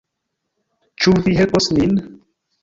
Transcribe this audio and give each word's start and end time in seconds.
Ĉu 1.03 1.13
vi 1.27 1.35
helpos 1.41 1.69
nin? 1.81 1.95